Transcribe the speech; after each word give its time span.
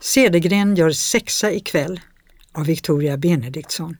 Cedergren 0.00 0.76
gör 0.76 0.90
sexa 0.90 1.52
ikväll 1.52 2.00
av 2.52 2.66
Victoria 2.66 3.16
Benediktsson. 3.16 3.96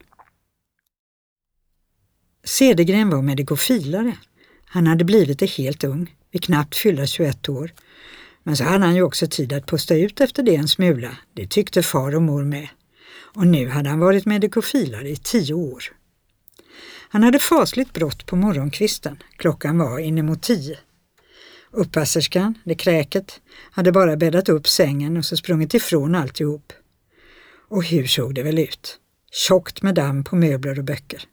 Cedergren 2.45 3.11
var 3.11 3.23
medikofilare. 3.23 4.17
Han 4.65 4.87
hade 4.87 5.05
blivit 5.05 5.39
det 5.39 5.51
helt 5.51 5.85
ung, 5.85 6.17
vid 6.31 6.45
knappt 6.45 6.77
fyllda 6.77 7.07
21 7.07 7.49
år. 7.49 7.73
Men 8.43 8.57
så 8.57 8.65
hade 8.65 8.85
han 8.85 8.95
ju 8.95 9.03
också 9.03 9.27
tid 9.27 9.53
att 9.53 9.67
pusta 9.67 9.95
ut 9.95 10.21
efter 10.21 10.43
det 10.43 10.57
en 10.57 10.69
smula. 10.69 11.17
Det 11.35 11.47
tyckte 11.47 11.83
far 11.83 12.15
och 12.15 12.23
mor 12.23 12.45
med. 12.45 12.69
Och 13.13 13.47
nu 13.47 13.69
hade 13.69 13.89
han 13.89 13.99
varit 13.99 14.27
medikofilare 14.27 15.09
i 15.09 15.17
tio 15.17 15.55
år. 15.55 15.85
Han 17.09 17.23
hade 17.23 17.39
fasligt 17.39 17.93
brått 17.93 18.27
på 18.27 18.37
morgonkvisten. 18.37 19.23
Klockan 19.37 19.79
var 19.79 19.99
inemot 19.99 20.43
tio. 20.43 20.79
Uppasserskan, 21.73 22.55
det 22.65 22.75
kräket, 22.75 23.41
hade 23.71 23.93
bara 23.93 24.17
bäddat 24.17 24.49
upp 24.49 24.69
sängen 24.69 25.17
och 25.17 25.25
så 25.25 25.37
sprungit 25.37 25.75
ifrån 25.75 26.15
alltihop. 26.15 26.73
Och 27.69 27.85
hur 27.85 28.07
såg 28.07 28.35
det 28.35 28.43
väl 28.43 28.59
ut? 28.59 28.99
Tjockt 29.33 29.83
med 29.83 29.95
damm 29.95 30.25
på 30.25 30.37
möbler 30.37 30.79
och 30.79 30.85
böcker. 30.85 31.25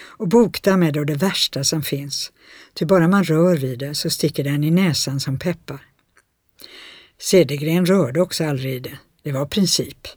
Och 0.00 0.28
bokdamm 0.28 0.82
är 0.82 0.92
då 0.92 1.04
det 1.04 1.14
värsta 1.14 1.64
som 1.64 1.82
finns, 1.82 2.32
ty 2.74 2.84
bara 2.84 3.08
man 3.08 3.24
rör 3.24 3.56
vid 3.56 3.78
det 3.78 3.94
så 3.94 4.10
sticker 4.10 4.44
den 4.44 4.64
i 4.64 4.70
näsan 4.70 5.20
som 5.20 5.38
peppar. 5.38 5.86
Cedergren 7.18 7.86
rörde 7.86 8.20
också 8.20 8.44
aldrig 8.44 8.74
i 8.74 8.78
det, 8.78 8.98
det 9.22 9.32
var 9.32 9.46
princip. 9.46 10.08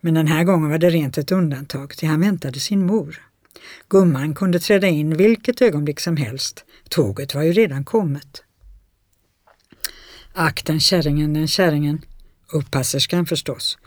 Men 0.00 0.14
den 0.14 0.26
här 0.26 0.44
gången 0.44 0.70
var 0.70 0.78
det 0.78 0.90
rent 0.90 1.18
ett 1.18 1.32
undantag, 1.32 1.96
till 1.96 2.08
han 2.08 2.20
väntade 2.20 2.60
sin 2.60 2.86
mor. 2.86 3.22
Gumman 3.88 4.34
kunde 4.34 4.58
träda 4.58 4.88
in 4.88 5.16
vilket 5.16 5.62
ögonblick 5.62 6.00
som 6.00 6.16
helst, 6.16 6.64
tåget 6.88 7.34
var 7.34 7.42
ju 7.42 7.52
redan 7.52 7.84
kommet. 7.84 8.42
Ack 10.34 10.64
den 10.64 10.80
kärringen, 10.80 11.34
den 11.34 11.48
kärringen. 11.48 12.04
Uppasserskan 12.52 13.26
förstås. 13.26 13.78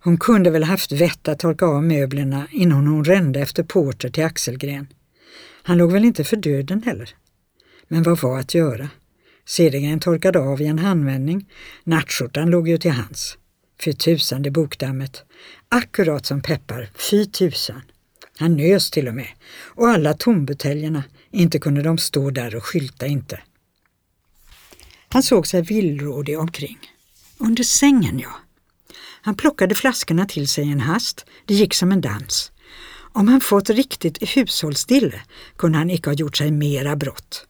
Hon 0.00 0.18
kunde 0.18 0.50
väl 0.50 0.64
haft 0.64 0.92
vett 0.92 1.28
att 1.28 1.38
torka 1.38 1.66
av 1.66 1.84
möblerna 1.84 2.46
innan 2.50 2.86
hon 2.86 3.04
rände 3.04 3.40
efter 3.40 3.62
Porter 3.62 4.08
till 4.08 4.24
Axelgren. 4.24 4.86
Han 5.62 5.78
låg 5.78 5.92
väl 5.92 6.04
inte 6.04 6.24
för 6.24 6.36
döden 6.36 6.82
heller. 6.82 7.10
Men 7.88 8.02
vad 8.02 8.20
var 8.20 8.38
att 8.38 8.54
göra? 8.54 8.88
Cedergren 9.46 10.00
torkade 10.00 10.38
av 10.38 10.60
i 10.60 10.66
en 10.66 10.78
handvändning. 10.78 11.48
Nattskjortan 11.84 12.50
låg 12.50 12.68
ju 12.68 12.78
till 12.78 12.90
hans. 12.90 13.38
Fy 13.84 13.92
tusan 13.92 14.42
det 14.42 14.50
bokdammet. 14.50 15.24
Akkurat 15.68 16.26
som 16.26 16.42
peppar, 16.42 16.90
fy 17.10 17.26
tusan. 17.26 17.82
Han 18.38 18.56
nös 18.56 18.90
till 18.90 19.08
och 19.08 19.14
med. 19.14 19.28
Och 19.52 19.88
alla 19.88 20.14
tombuteljerna, 20.14 21.04
inte 21.30 21.58
kunde 21.58 21.82
de 21.82 21.98
stå 21.98 22.30
där 22.30 22.56
och 22.56 22.64
skylta 22.64 23.06
inte. 23.06 23.40
Han 25.12 25.22
såg 25.22 25.46
sig 25.46 25.62
villrådig 25.62 26.38
omkring. 26.38 26.78
Under 27.38 27.64
sängen, 27.64 28.18
ja. 28.18 28.32
Han 29.22 29.34
plockade 29.34 29.74
flaskorna 29.74 30.26
till 30.26 30.48
sig 30.48 30.64
i 30.64 30.72
en 30.72 30.80
hast. 30.80 31.26
Det 31.46 31.54
gick 31.54 31.74
som 31.74 31.92
en 31.92 32.00
dans. 32.00 32.52
Om 33.12 33.28
han 33.28 33.40
fått 33.40 33.70
riktigt 33.70 34.36
hushållsdille 34.36 35.20
kunde 35.56 35.78
han 35.78 35.90
icke 35.90 36.10
ha 36.10 36.14
gjort 36.14 36.36
sig 36.36 36.50
mera 36.50 36.96
brott. 36.96 37.46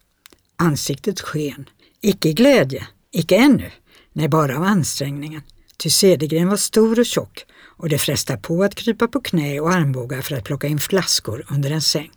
Ansiktet 0.55 1.21
sken. 1.21 1.69
Icke 2.01 2.33
glädje, 2.33 2.87
icke 3.11 3.35
ännu, 3.35 3.71
nej 4.13 4.27
bara 4.29 4.57
av 4.57 4.63
ansträngningen. 4.63 5.41
Ty 5.77 5.89
Cedergren 5.89 6.49
var 6.49 6.57
stor 6.57 6.99
och 6.99 7.05
tjock 7.05 7.45
och 7.77 7.89
det 7.89 7.99
frestade 7.99 8.39
på 8.39 8.63
att 8.63 8.75
krypa 8.75 9.07
på 9.07 9.21
knä 9.21 9.59
och 9.59 9.73
armbågar 9.73 10.21
för 10.21 10.35
att 10.35 10.43
plocka 10.43 10.67
in 10.67 10.79
flaskor 10.79 11.45
under 11.49 11.71
en 11.71 11.81
säng. 11.81 12.11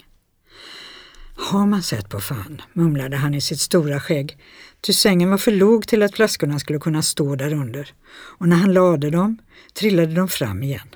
Har 1.36 1.66
man 1.66 1.82
sett 1.82 2.08
på 2.08 2.20
fan, 2.20 2.62
mumlade 2.72 3.16
han 3.16 3.34
i 3.34 3.40
sitt 3.40 3.60
stora 3.60 4.00
skägg, 4.00 4.38
ty 4.80 4.92
sängen 4.92 5.30
var 5.30 5.38
för 5.38 5.52
låg 5.52 5.88
till 5.88 6.02
att 6.02 6.14
flaskorna 6.14 6.58
skulle 6.58 6.78
kunna 6.78 7.02
stå 7.02 7.36
där 7.36 7.52
under 7.52 7.92
och 8.10 8.48
när 8.48 8.56
han 8.56 8.72
lade 8.72 9.10
dem 9.10 9.38
trillade 9.74 10.14
de 10.14 10.28
fram 10.28 10.62
igen. 10.62 10.88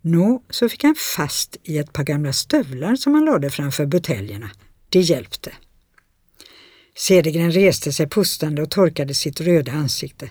Nå, 0.00 0.42
så 0.50 0.68
fick 0.68 0.84
han 0.84 0.94
fast 0.94 1.56
i 1.62 1.78
ett 1.78 1.92
par 1.92 2.04
gamla 2.04 2.32
stövlar 2.32 2.96
som 2.96 3.14
han 3.14 3.24
lade 3.24 3.50
framför 3.50 3.86
buteljerna. 3.86 4.50
Det 4.88 5.00
hjälpte. 5.00 5.52
Cedergren 6.96 7.52
reste 7.52 7.92
sig 7.92 8.08
pustande 8.08 8.62
och 8.62 8.70
torkade 8.70 9.14
sitt 9.14 9.40
röda 9.40 9.72
ansikte. 9.72 10.30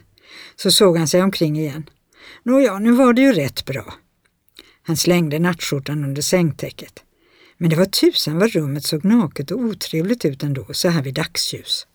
Så 0.56 0.72
såg 0.72 0.98
han 0.98 1.08
sig 1.08 1.24
omkring 1.24 1.60
igen. 1.60 1.90
Nåja, 2.44 2.80
nu 2.80 2.92
var 2.92 3.14
det 3.14 3.22
ju 3.22 3.34
rätt 3.34 3.66
bra. 3.66 3.94
Han 4.84 4.98
slängde 4.98 5.40
nattskjortan 5.40 6.04
under 6.04 6.22
sängtäcket. 6.22 7.04
Men 7.58 7.70
det 7.70 7.76
var 7.76 7.86
tusan 7.86 8.40
vad 8.40 8.52
rummet 8.52 8.84
såg 8.84 9.06
naket 9.06 9.52
och 9.52 9.60
otrevligt 9.60 10.26
ut 10.26 10.44
ändå, 10.44 10.66
så 10.72 10.90
här 10.90 11.02
vid 11.02 11.14
dagsljus. 11.14 11.88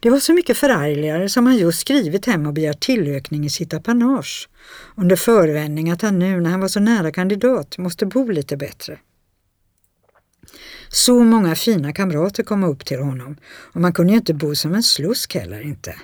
Det 0.00 0.10
var 0.10 0.20
så 0.20 0.32
mycket 0.32 0.56
förargligare 0.56 1.28
som 1.28 1.46
han 1.46 1.56
just 1.56 1.80
skrivit 1.80 2.26
hem 2.26 2.46
och 2.46 2.52
begärt 2.52 2.80
tillökning 2.80 3.44
i 3.44 3.50
sitt 3.50 3.74
apanage, 3.74 4.48
under 4.94 5.16
förevändning 5.16 5.90
att 5.90 6.02
han 6.02 6.18
nu 6.18 6.40
när 6.40 6.50
han 6.50 6.60
var 6.60 6.68
så 6.68 6.80
nära 6.80 7.12
kandidat 7.12 7.78
måste 7.78 8.06
bo 8.06 8.30
lite 8.30 8.56
bättre. 8.56 8.98
Så 10.88 11.24
många 11.24 11.54
fina 11.54 11.92
kamrater 11.92 12.42
kom 12.42 12.64
upp 12.64 12.84
till 12.84 12.98
honom 12.98 13.36
och 13.46 13.80
man 13.80 13.92
kunde 13.92 14.12
ju 14.12 14.18
inte 14.18 14.34
bo 14.34 14.54
som 14.54 14.74
en 14.74 14.82
slusk 14.82 15.34
heller 15.34 15.60
inte. 15.60 15.96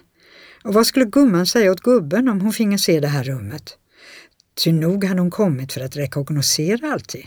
Och 0.65 0.75
vad 0.75 0.87
skulle 0.87 1.05
gumman 1.05 1.47
säga 1.47 1.73
åt 1.73 1.81
gubben 1.81 2.29
om 2.29 2.41
hon 2.41 2.53
finge 2.53 2.79
se 2.79 3.01
det 3.01 3.09
här 3.09 3.25
rummet? 3.25 3.79
Ty 4.65 4.73
nog 4.73 5.05
hade 5.05 5.21
hon 5.21 5.31
kommit 5.31 5.73
för 5.73 5.81
att 5.81 5.97
rekognosera 5.97 6.93
alltid. 6.93 7.27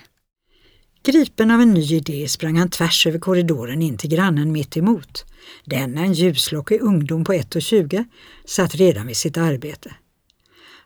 Gripen 1.05 1.51
av 1.51 1.61
en 1.61 1.73
ny 1.73 1.95
idé 1.95 2.27
sprang 2.27 2.57
han 2.57 2.69
tvärs 2.69 3.07
över 3.07 3.19
korridoren 3.19 3.81
in 3.81 3.97
till 3.97 4.09
grannen 4.09 4.51
mitt 4.51 4.77
emot. 4.77 5.25
Denna, 5.65 6.01
en 6.01 6.13
ljuslockig 6.13 6.81
ungdom 6.81 7.23
på 7.23 7.33
1,20, 7.33 8.05
satt 8.45 8.75
redan 8.75 9.07
vid 9.07 9.17
sitt 9.17 9.37
arbete. 9.37 9.95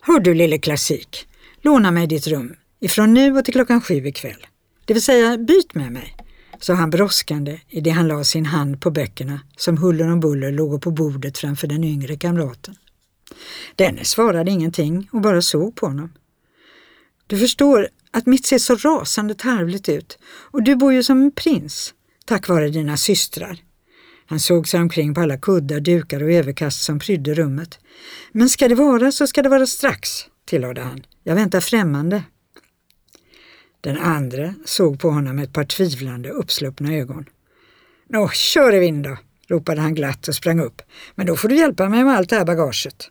Hör 0.01 0.19
du 0.19 0.33
lille 0.33 0.57
Klassik, 0.57 1.27
låna 1.61 1.91
mig 1.91 2.07
ditt 2.07 2.27
rum 2.27 2.55
ifrån 2.79 3.13
nu 3.13 3.37
och 3.37 3.45
till 3.45 3.53
klockan 3.53 3.81
sju 3.81 4.07
ikväll. 4.07 4.45
Det 4.85 4.93
vill 4.93 5.03
säga 5.03 5.37
byt 5.37 5.73
med 5.73 5.91
mig, 5.91 6.15
sa 6.59 6.73
han 6.73 6.89
brådskande 6.89 7.59
i 7.69 7.81
det 7.81 7.89
han 7.89 8.07
la 8.07 8.23
sin 8.23 8.45
hand 8.45 8.81
på 8.81 8.91
böckerna 8.91 9.39
som 9.57 9.77
huller 9.77 10.11
om 10.11 10.19
buller 10.19 10.51
låg 10.51 10.81
på 10.81 10.91
bordet 10.91 11.37
framför 11.37 11.67
den 11.67 11.83
yngre 11.83 12.15
kamraten. 12.15 12.75
Denne 13.75 14.05
svarade 14.05 14.51
ingenting 14.51 15.09
och 15.11 15.21
bara 15.21 15.41
såg 15.41 15.75
på 15.75 15.85
honom. 15.85 16.13
Du 17.27 17.37
förstår 17.37 17.89
att 18.11 18.25
mitt 18.25 18.45
ser 18.45 18.57
så 18.57 18.75
rasande 18.75 19.35
tarvligt 19.35 19.89
ut 19.89 20.19
och 20.23 20.63
du 20.63 20.75
bor 20.75 20.93
ju 20.93 21.03
som 21.03 21.21
en 21.21 21.31
prins, 21.31 21.93
tack 22.25 22.47
vare 22.47 22.69
dina 22.69 22.97
systrar. 22.97 23.61
Han 24.25 24.39
såg 24.39 24.67
sig 24.67 24.79
omkring 24.79 25.13
på 25.13 25.21
alla 25.21 25.37
kuddar, 25.37 25.79
dukar 25.79 26.23
och 26.23 26.31
överkast 26.31 26.83
som 26.83 26.99
prydde 26.99 27.33
rummet. 27.33 27.79
Men 28.31 28.49
ska 28.49 28.67
det 28.67 28.75
vara 28.75 29.11
så 29.11 29.27
ska 29.27 29.41
det 29.41 29.49
vara 29.49 29.67
strax, 29.67 30.09
tillade 30.45 30.81
han. 30.81 31.05
Jag 31.23 31.35
väntar 31.35 31.59
främmande. 31.59 32.23
Den 33.81 33.97
andra 33.97 34.53
såg 34.65 34.99
på 34.99 35.09
honom 35.09 35.35
med 35.35 35.45
ett 35.45 35.53
par 35.53 35.63
tvivlande, 35.63 36.29
uppsluppna 36.29 36.93
ögon. 36.93 37.25
Nå, 38.09 38.29
kör 38.29 38.75
i 38.75 38.79
vind 38.79 39.03
då, 39.03 39.17
ropade 39.47 39.81
han 39.81 39.95
glatt 39.95 40.27
och 40.27 40.35
sprang 40.35 40.59
upp. 40.59 40.81
Men 41.15 41.25
då 41.25 41.35
får 41.35 41.49
du 41.49 41.55
hjälpa 41.55 41.89
mig 41.89 42.03
med 42.03 42.17
allt 42.17 42.29
det 42.29 42.35
här 42.35 42.45
bagaget. 42.45 43.09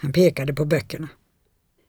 Han 0.00 0.12
pekade 0.12 0.54
på 0.54 0.64
böckerna. 0.64 1.08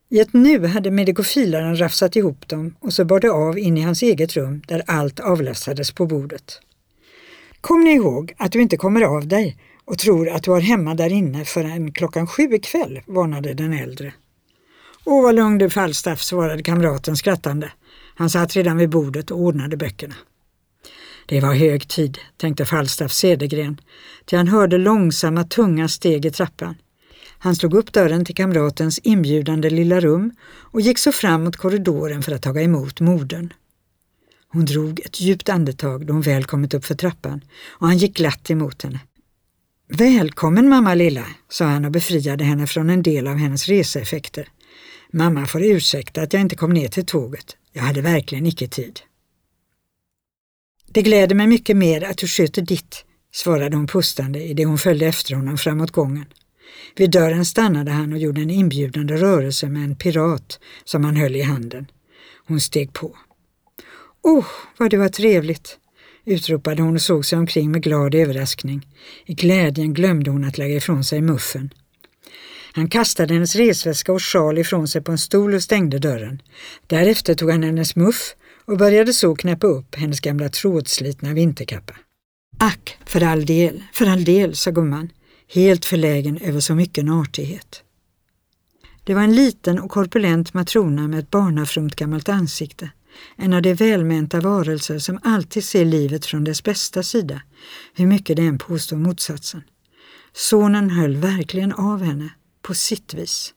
I 0.10 0.20
ett 0.20 0.34
nu 0.34 0.66
hade 0.66 0.92
medikofilaren 0.92 1.80
rafsat 1.80 2.16
ihop 2.16 2.48
dem 2.48 2.76
och 2.80 2.94
så 2.94 3.06
bar 3.06 3.20
det 3.20 3.32
av 3.32 3.60
in 3.60 3.78
i 3.78 3.82
hans 3.82 4.02
eget 4.02 4.34
rum 4.34 4.62
där 4.68 4.84
allt 4.88 5.20
avlastades 5.20 5.92
på 5.92 6.06
bordet. 6.06 6.62
Kom 7.62 7.84
ni 7.84 7.92
ihåg 7.92 8.34
att 8.38 8.52
du 8.52 8.62
inte 8.62 8.78
kommer 8.78 9.02
av 9.02 9.28
dig 9.28 9.58
och 9.86 9.98
tror 9.98 10.30
att 10.30 10.44
du 10.44 10.52
har 10.52 10.62
hemma 10.62 10.96
där 10.96 11.12
inne 11.12 11.46
förrän 11.46 11.92
klockan 11.92 12.28
sju 12.28 12.44
ikväll, 12.54 13.02
varnade 13.06 13.54
den 13.54 13.74
äldre. 13.74 14.14
Åh, 15.06 15.24
vad 15.24 15.36
lugn 15.36 15.58
du 15.58 15.70
Falstaff, 15.70 16.22
svarade 16.22 16.64
kamraten 16.64 17.16
skrattande. 17.18 17.72
Han 18.16 18.30
satt 18.30 18.56
redan 18.56 18.78
vid 18.78 18.90
bordet 18.90 19.32
och 19.32 19.40
ordnade 19.40 19.78
böckerna. 19.78 20.16
Det 21.26 21.40
var 21.40 21.54
hög 21.54 21.88
tid, 21.88 22.18
tänkte 22.38 22.66
Falstaff 22.66 23.12
Cedergren, 23.12 23.82
till 24.26 24.38
han 24.38 24.48
hörde 24.48 24.78
långsamma, 24.78 25.44
tunga 25.44 25.88
steg 25.88 26.26
i 26.26 26.32
trappan. 26.32 26.76
Han 27.40 27.56
slog 27.56 27.74
upp 27.74 27.94
dörren 27.94 28.26
till 28.26 28.36
kamratens 28.36 29.00
inbjudande 29.04 29.70
lilla 29.70 30.00
rum 30.00 30.32
och 30.42 30.82
gick 30.82 30.98
så 30.98 31.12
fram 31.12 31.44
mot 31.44 31.56
korridoren 31.58 32.24
för 32.24 32.32
att 32.32 32.42
taga 32.42 32.62
emot 32.62 33.00
modern. 33.00 33.54
Hon 34.50 34.66
drog 34.66 35.00
ett 35.00 35.22
djupt 35.22 35.50
andetag 35.50 36.06
då 36.06 36.14
hon 36.14 36.22
väl 36.22 36.44
kommit 36.46 36.74
upp 36.74 36.86
för 36.86 36.96
trappan 36.96 37.42
och 37.68 37.88
han 37.88 37.98
gick 37.98 38.18
glatt 38.18 38.52
emot 38.52 38.82
henne. 38.82 39.00
Välkommen 39.90 40.70
mamma 40.70 40.94
lilla, 40.94 41.26
sa 41.50 41.66
han 41.66 41.86
och 41.86 41.92
befriade 41.92 42.44
henne 42.44 42.68
från 42.68 42.90
en 42.90 43.04
del 43.04 43.28
av 43.28 43.36
hennes 43.36 43.68
reseeffekter. 43.68 44.50
Mamma 45.12 45.46
får 45.46 45.64
ursäkta 45.64 46.22
att 46.22 46.34
jag 46.34 46.42
inte 46.42 46.56
kom 46.56 46.74
ner 46.74 46.88
till 46.88 47.06
tåget. 47.06 47.58
Jag 47.72 47.84
hade 47.84 48.02
verkligen 48.02 48.46
icke 48.46 48.68
tid. 48.68 49.00
Det 50.88 51.02
gläder 51.02 51.36
mig 51.36 51.48
mycket 51.48 51.78
mer 51.78 52.04
att 52.04 52.18
du 52.18 52.28
sköter 52.28 52.62
ditt, 52.62 53.06
svarade 53.32 53.78
hon 53.78 53.88
pustande 53.88 54.44
i 54.44 54.54
det 54.54 54.66
hon 54.66 54.78
följde 54.78 55.06
efter 55.06 55.36
honom 55.36 55.58
framåt 55.58 55.92
gången. 55.92 56.26
Vid 56.96 57.12
dörren 57.12 57.46
stannade 57.46 57.92
han 57.92 58.14
och 58.14 58.20
gjorde 58.20 58.42
en 58.42 58.50
inbjudande 58.50 59.18
rörelse 59.18 59.70
med 59.70 59.84
en 59.84 59.96
pirat 59.96 60.60
som 60.84 61.04
han 61.04 61.16
höll 61.16 61.36
i 61.36 61.42
handen. 61.42 61.88
Hon 62.48 62.60
steg 62.60 62.94
på. 62.94 63.18
Åh, 64.24 64.40
oh, 64.40 64.46
vad 64.78 64.92
det 64.92 64.98
var 64.98 65.10
trevligt! 65.10 65.78
utropade 66.26 66.82
hon 66.82 66.96
och 66.96 67.02
såg 67.02 67.26
sig 67.26 67.40
omkring 67.40 67.72
med 67.72 67.84
glad 67.84 68.16
överraskning. 68.16 68.88
I 69.26 69.34
glädjen 69.34 69.94
glömde 69.94 70.32
hon 70.32 70.44
att 70.44 70.58
lägga 70.58 70.76
ifrån 70.76 71.04
sig 71.04 71.22
muffen. 71.22 71.74
Han 72.74 72.90
kastade 72.90 73.34
hennes 73.34 73.56
resväska 73.56 74.14
och 74.14 74.24
sjal 74.24 74.58
ifrån 74.58 74.88
sig 74.88 75.02
på 75.02 75.12
en 75.12 75.18
stol 75.18 75.54
och 75.54 75.64
stängde 75.64 76.00
dörren. 76.00 76.42
Därefter 76.88 77.34
tog 77.34 77.52
han 77.52 77.64
hennes 77.64 77.96
muff 77.96 78.36
och 78.66 78.78
började 78.78 79.14
så 79.14 79.36
knäppa 79.36 79.68
upp 79.68 79.96
hennes 79.96 80.20
gamla 80.20 80.50
trådslitna 80.50 81.34
vinterkappa. 81.34 81.94
Ack, 82.60 82.98
för 83.06 83.24
all 83.24 83.46
del, 83.46 83.84
för 83.94 84.06
all 84.06 84.24
del, 84.24 84.56
sa 84.56 84.72
gumman, 84.72 85.10
helt 85.48 85.86
förlägen 85.86 86.38
över 86.38 86.60
så 86.60 86.76
mycket 86.76 87.10
artighet. 87.10 87.84
Det 89.04 89.14
var 89.14 89.22
en 89.22 89.36
liten 89.36 89.80
och 89.80 89.92
korpulent 89.92 90.54
matrona 90.54 91.08
med 91.08 91.20
ett 91.20 91.32
barnafromt 91.32 91.96
gammalt 91.96 92.30
ansikte. 92.30 92.90
En 93.36 93.54
av 93.54 93.62
de 93.62 93.74
välmenta 93.74 94.42
varelser 94.42 95.00
som 95.00 95.20
alltid 95.24 95.64
ser 95.64 95.86
livet 95.86 96.26
från 96.26 96.44
dess 96.44 96.64
bästa 96.64 97.04
sida, 97.04 97.42
hur 97.94 98.08
mycket 98.08 98.38
det 98.38 98.46
än 98.46 98.58
påstår 98.58 98.98
motsatsen. 98.98 99.64
Sonen 100.34 100.90
höll 100.90 101.16
verkligen 101.16 101.72
av 101.72 102.04
henne, 102.04 102.30
på 102.62 102.74
sitt 102.74 103.14
vis. 103.14 103.54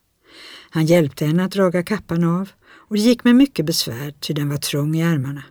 Han 0.69 0.85
hjälpte 0.85 1.25
henne 1.25 1.45
att 1.45 1.51
draga 1.51 1.83
kappan 1.83 2.23
av 2.23 2.49
och 2.63 2.95
det 2.95 3.01
gick 3.01 3.23
med 3.23 3.35
mycket 3.35 3.65
besvär 3.65 4.11
ty 4.19 4.33
den 4.33 4.49
var 4.49 4.57
trång 4.57 4.95
i 4.95 5.01
ärmarna. 5.01 5.43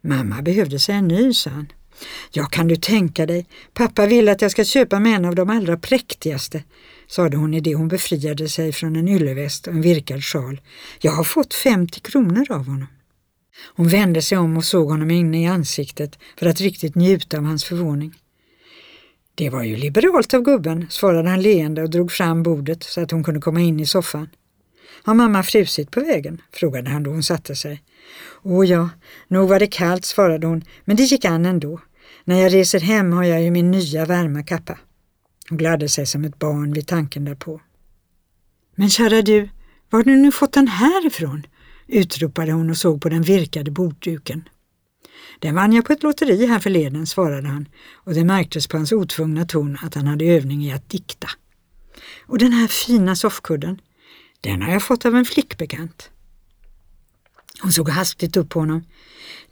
Mamma 0.00 0.42
behövde 0.42 0.78
sig 0.78 0.94
en 0.94 1.08
ny, 1.08 1.34
sa 1.34 1.50
han. 1.50 1.66
Ja, 2.30 2.44
kan 2.44 2.68
du 2.68 2.76
tänka 2.76 3.26
dig, 3.26 3.46
pappa 3.74 4.06
vill 4.06 4.28
att 4.28 4.42
jag 4.42 4.50
ska 4.50 4.64
köpa 4.64 5.00
mig 5.00 5.12
en 5.12 5.24
av 5.24 5.34
de 5.34 5.50
allra 5.50 5.76
präktigaste, 5.76 6.62
sade 7.06 7.36
hon 7.36 7.54
i 7.54 7.60
det 7.60 7.74
hon 7.74 7.88
befriade 7.88 8.48
sig 8.48 8.72
från 8.72 8.96
en 8.96 9.08
ylleväst 9.08 9.66
och 9.66 9.74
en 9.74 9.82
virkad 9.82 10.24
sjal. 10.24 10.60
Jag 11.00 11.12
har 11.12 11.24
fått 11.24 11.54
50 11.54 12.00
kronor 12.00 12.46
av 12.50 12.66
honom. 12.66 12.86
Hon 13.76 13.88
vände 13.88 14.22
sig 14.22 14.38
om 14.38 14.56
och 14.56 14.64
såg 14.64 14.88
honom 14.88 15.10
inne 15.10 15.42
i 15.42 15.46
ansiktet 15.46 16.18
för 16.38 16.46
att 16.46 16.60
riktigt 16.60 16.94
njuta 16.94 17.38
av 17.38 17.44
hans 17.44 17.64
förvåning. 17.64 18.14
Det 19.34 19.50
var 19.50 19.62
ju 19.62 19.76
liberalt 19.76 20.34
av 20.34 20.42
gubben, 20.42 20.86
svarade 20.90 21.28
han 21.28 21.42
leende 21.42 21.82
och 21.82 21.90
drog 21.90 22.12
fram 22.12 22.42
bordet 22.42 22.82
så 22.82 23.00
att 23.00 23.10
hon 23.10 23.24
kunde 23.24 23.40
komma 23.40 23.60
in 23.60 23.80
i 23.80 23.86
soffan. 23.86 24.28
Har 25.04 25.14
mamma 25.14 25.42
frusit 25.42 25.90
på 25.90 26.00
vägen? 26.00 26.40
frågade 26.52 26.90
han 26.90 27.02
då 27.02 27.10
hon 27.10 27.22
satte 27.22 27.56
sig. 27.56 27.82
Åh 28.42 28.66
ja, 28.66 28.88
nog 29.28 29.48
var 29.48 29.58
det 29.58 29.66
kallt, 29.66 30.04
svarade 30.04 30.46
hon, 30.46 30.64
men 30.84 30.96
det 30.96 31.02
gick 31.02 31.24
an 31.24 31.46
ändå. 31.46 31.80
När 32.24 32.40
jag 32.40 32.52
reser 32.52 32.80
hem 32.80 33.12
har 33.12 33.24
jag 33.24 33.42
ju 33.42 33.50
min 33.50 33.70
nya 33.70 34.06
varma 34.06 34.42
kappa. 34.42 34.78
Hon 35.48 35.58
gladde 35.58 35.88
sig 35.88 36.06
som 36.06 36.24
ett 36.24 36.38
barn 36.38 36.72
vid 36.72 36.86
tanken 36.86 37.24
därpå. 37.24 37.60
Men 38.74 38.90
kära 38.90 39.22
du, 39.22 39.48
var 39.90 39.98
har 39.98 40.04
du 40.04 40.16
nu 40.16 40.32
fått 40.32 40.52
den 40.52 40.68
här 40.68 41.06
ifrån? 41.06 41.46
utropade 41.86 42.52
hon 42.52 42.70
och 42.70 42.76
såg 42.76 43.02
på 43.02 43.08
den 43.08 43.22
virkade 43.22 43.70
bordduken. 43.70 44.48
Den 45.38 45.54
vann 45.54 45.72
jag 45.72 45.84
på 45.84 45.92
ett 45.92 46.02
lotteri 46.02 46.46
här 46.46 46.58
förleden, 46.58 47.06
svarade 47.06 47.48
han 47.48 47.68
och 47.94 48.14
det 48.14 48.24
märktes 48.24 48.66
på 48.66 48.76
hans 48.76 48.92
otvungna 48.92 49.44
ton 49.44 49.78
att 49.82 49.94
han 49.94 50.06
hade 50.06 50.24
övning 50.24 50.64
i 50.64 50.72
att 50.72 50.88
dikta. 50.88 51.28
Och 52.26 52.38
den 52.38 52.52
här 52.52 52.68
fina 52.68 53.16
soffkudden, 53.16 53.80
den 54.40 54.62
har 54.62 54.72
jag 54.72 54.82
fått 54.82 55.04
av 55.06 55.16
en 55.16 55.24
flickbekant. 55.24 56.10
Hon 57.62 57.72
såg 57.72 57.88
hastigt 57.88 58.36
upp 58.36 58.48
på 58.48 58.60
honom. 58.60 58.84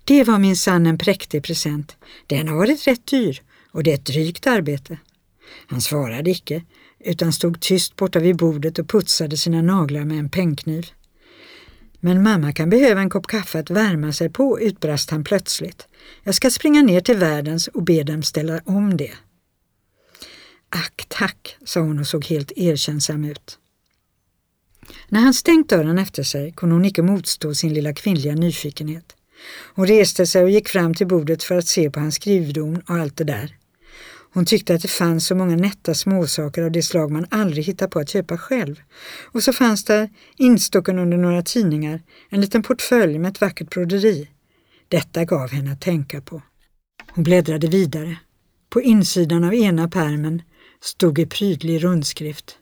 Det 0.05 0.25
var 0.25 0.39
min 0.39 0.57
sann 0.57 0.87
en 0.87 0.99
präktig 0.99 1.43
present. 1.43 1.97
Den 2.27 2.49
har 2.49 2.57
varit 2.57 2.87
rätt 2.87 3.07
dyr 3.07 3.43
och 3.73 3.83
det 3.83 3.91
är 3.91 3.95
ett 3.95 4.07
drygt 4.07 4.47
arbete. 4.47 4.99
Han 5.67 5.81
svarade 5.81 6.31
icke, 6.31 6.63
utan 6.99 7.33
stod 7.33 7.61
tyst 7.61 7.97
borta 7.97 8.19
vid 8.19 8.37
bordet 8.37 8.79
och 8.79 8.89
putsade 8.89 9.37
sina 9.37 9.63
naglar 9.63 10.05
med 10.05 10.19
en 10.19 10.29
pennkniv. 10.29 10.87
Men 12.01 12.23
mamma 12.23 12.53
kan 12.53 12.71
behöva 12.71 13.01
en 13.01 13.11
kopp 13.11 13.27
kaffe 13.27 13.59
att 13.59 13.71
värma 13.71 14.13
sig 14.13 14.31
på, 14.31 14.61
utbrast 14.61 15.11
han 15.11 15.25
plötsligt. 15.25 15.89
Jag 16.23 16.35
ska 16.35 16.51
springa 16.51 16.83
ner 16.83 17.01
till 17.01 17.17
världens 17.17 17.69
och 17.69 17.83
be 17.83 18.03
dem 18.03 18.23
ställa 18.23 18.61
om 18.65 18.97
det. 18.97 19.13
Ack 20.69 21.07
tack, 21.09 21.57
sa 21.65 21.81
hon 21.81 21.99
och 21.99 22.07
såg 22.07 22.25
helt 22.25 22.53
erkännsam 22.57 23.25
ut. 23.25 23.60
När 25.09 25.21
han 25.21 25.35
stängt 25.35 25.69
dörren 25.69 25.99
efter 25.99 26.23
sig 26.23 26.53
kunde 26.57 26.75
hon 26.75 26.85
icke 26.85 27.03
motstå 27.03 27.55
sin 27.55 27.75
lilla 27.75 27.93
kvinnliga 27.93 28.35
nyfikenhet. 28.35 29.17
Hon 29.75 29.87
reste 29.87 30.27
sig 30.27 30.43
och 30.43 30.51
gick 30.51 30.69
fram 30.69 30.95
till 30.95 31.07
bordet 31.07 31.43
för 31.43 31.55
att 31.55 31.67
se 31.67 31.91
på 31.91 32.01
hans 32.01 32.15
skrivdon 32.15 32.83
och 32.87 32.95
allt 32.95 33.17
det 33.17 33.25
där. 33.25 33.57
Hon 34.33 34.45
tyckte 34.47 34.75
att 34.75 34.83
det 34.83 34.89
fanns 34.89 35.27
så 35.27 35.35
många 35.35 35.57
nätta 35.57 35.95
småsaker 35.95 36.63
av 36.63 36.73
det 36.73 36.83
slag 36.83 37.11
man 37.11 37.27
aldrig 37.31 37.65
hittar 37.65 37.89
på 37.89 37.99
att 37.99 38.09
köpa 38.09 38.39
själv. 38.39 38.81
Och 39.33 39.43
så 39.43 39.53
fanns 39.53 39.85
där, 39.85 40.11
instucken 40.37 40.99
under 40.99 41.17
några 41.17 41.43
tidningar, 41.43 42.03
en 42.29 42.41
liten 42.41 42.63
portfölj 42.63 43.19
med 43.19 43.31
ett 43.31 43.41
vackert 43.41 43.71
broderi. 43.71 44.29
Detta 44.89 45.25
gav 45.25 45.51
henne 45.51 45.73
att 45.73 45.81
tänka 45.81 46.21
på. 46.21 46.43
Hon 47.11 47.25
bläddrade 47.25 47.67
vidare. 47.67 48.17
På 48.71 48.81
insidan 48.81 49.45
av 49.45 49.55
ena 49.55 49.89
pärmen 49.89 50.43
stod 50.81 51.19
i 51.19 51.27
prydlig 51.27 51.85
rundskrift. 51.85 52.59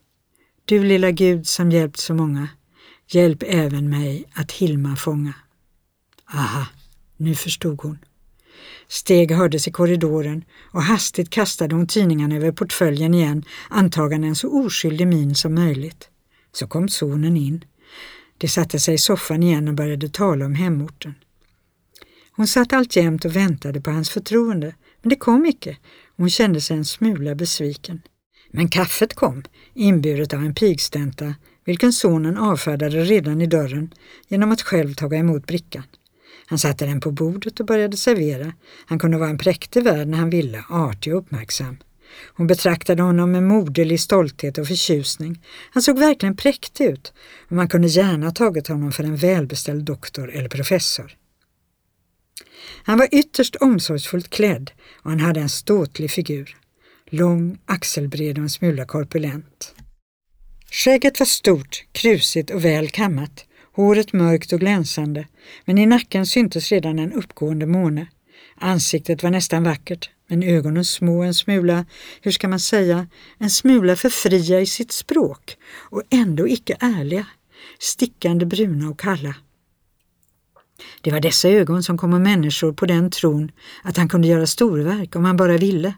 Du 0.68 0.84
lilla 0.84 1.10
Gud 1.10 1.46
som 1.46 1.70
hjälpt 1.70 1.98
så 1.98 2.14
många, 2.14 2.48
hjälp 3.06 3.42
även 3.46 3.90
mig 3.90 4.24
att 4.32 4.52
Hilma 4.52 4.96
fånga. 4.96 5.34
Aha, 6.34 6.66
nu 7.16 7.34
förstod 7.34 7.80
hon. 7.82 7.98
Steg 8.88 9.30
hördes 9.30 9.68
i 9.68 9.70
korridoren 9.70 10.44
och 10.72 10.82
hastigt 10.82 11.30
kastade 11.30 11.74
hon 11.74 11.86
tidningarna 11.86 12.36
över 12.36 12.52
portföljen 12.52 13.14
igen, 13.14 13.44
antagande 13.70 14.28
en 14.28 14.34
så 14.34 14.66
oskyldig 14.66 15.06
min 15.06 15.34
som 15.34 15.54
möjligt. 15.54 16.08
Så 16.52 16.66
kom 16.66 16.88
sonen 16.88 17.36
in. 17.36 17.64
De 18.38 18.48
satte 18.48 18.78
sig 18.78 18.94
i 18.94 18.98
soffan 18.98 19.42
igen 19.42 19.68
och 19.68 19.74
började 19.74 20.08
tala 20.08 20.44
om 20.44 20.54
hemorten. 20.54 21.14
Hon 22.32 22.46
satt 22.46 22.72
alltjämt 22.72 23.24
och 23.24 23.36
väntade 23.36 23.80
på 23.80 23.90
hans 23.90 24.10
förtroende, 24.10 24.74
men 25.02 25.10
det 25.10 25.16
kom 25.16 25.46
icke. 25.46 25.76
Hon 26.16 26.30
kände 26.30 26.60
sig 26.60 26.76
en 26.76 26.84
smula 26.84 27.34
besviken. 27.34 28.02
Men 28.50 28.68
kaffet 28.68 29.14
kom, 29.14 29.42
inburet 29.74 30.34
av 30.34 30.40
en 30.40 30.54
pigstänta, 30.54 31.34
vilken 31.64 31.92
sonen 31.92 32.38
avfärdade 32.38 33.04
redan 33.04 33.40
i 33.40 33.46
dörren 33.46 33.94
genom 34.28 34.52
att 34.52 34.62
själv 34.62 34.94
taga 34.94 35.18
emot 35.18 35.46
brickan. 35.46 35.82
Han 36.46 36.58
satte 36.58 36.86
den 36.86 37.00
på 37.00 37.10
bordet 37.10 37.60
och 37.60 37.66
började 37.66 37.96
servera. 37.96 38.52
Han 38.86 38.98
kunde 38.98 39.18
vara 39.18 39.30
en 39.30 39.38
präktig 39.38 39.84
värd 39.84 40.08
när 40.08 40.18
han 40.18 40.30
ville, 40.30 40.64
artig 40.68 41.14
och 41.14 41.20
uppmärksam. 41.20 41.76
Hon 42.34 42.46
betraktade 42.46 43.02
honom 43.02 43.32
med 43.32 43.42
moderlig 43.42 44.00
stolthet 44.00 44.58
och 44.58 44.66
förtjusning. 44.66 45.42
Han 45.70 45.82
såg 45.82 45.98
verkligen 45.98 46.36
präktig 46.36 46.84
ut 46.84 47.12
och 47.48 47.52
man 47.52 47.68
kunde 47.68 47.88
gärna 47.88 48.30
tagit 48.30 48.68
honom 48.68 48.92
för 48.92 49.04
en 49.04 49.16
välbeställd 49.16 49.84
doktor 49.84 50.30
eller 50.30 50.48
professor. 50.48 51.16
Han 52.84 52.98
var 52.98 53.08
ytterst 53.12 53.56
omsorgsfullt 53.56 54.30
klädd 54.30 54.70
och 55.02 55.10
han 55.10 55.20
hade 55.20 55.40
en 55.40 55.48
ståtlig 55.48 56.10
figur. 56.10 56.56
Lång, 57.10 57.58
axelbred 57.66 58.38
och 58.38 58.42
en 58.42 58.50
smula 58.50 58.84
korpulent. 58.84 59.74
Skägget 60.70 61.20
var 61.20 61.26
stort, 61.26 61.84
krusigt 61.92 62.50
och 62.50 62.64
väl 62.64 62.88
kammat 62.88 63.44
håret 63.78 64.12
mörkt 64.12 64.52
och 64.52 64.60
glänsande, 64.60 65.26
men 65.64 65.78
i 65.78 65.86
nacken 65.86 66.26
syntes 66.26 66.72
redan 66.72 66.98
en 66.98 67.12
uppgående 67.12 67.66
måne. 67.66 68.06
Ansiktet 68.56 69.22
var 69.22 69.30
nästan 69.30 69.64
vackert, 69.64 70.10
men 70.26 70.42
ögonen 70.42 70.84
små 70.84 71.22
en 71.22 71.34
smula, 71.34 71.86
hur 72.22 72.30
ska 72.30 72.48
man 72.48 72.60
säga, 72.60 73.06
en 73.38 73.50
smula 73.50 73.96
för 73.96 74.08
fria 74.08 74.60
i 74.60 74.66
sitt 74.66 74.92
språk 74.92 75.56
och 75.74 76.02
ändå 76.10 76.48
icke 76.48 76.76
ärliga, 76.80 77.26
stickande 77.78 78.46
bruna 78.46 78.88
och 78.88 78.98
kalla. 78.98 79.34
Det 81.00 81.10
var 81.10 81.20
dessa 81.20 81.48
ögon 81.48 81.82
som 81.82 81.98
kom 81.98 82.22
människor 82.22 82.72
på 82.72 82.86
den 82.86 83.10
tron 83.10 83.52
att 83.82 83.96
han 83.96 84.08
kunde 84.08 84.28
göra 84.28 84.46
storverk 84.46 85.16
om 85.16 85.24
han 85.24 85.36
bara 85.36 85.56
ville. 85.56 85.94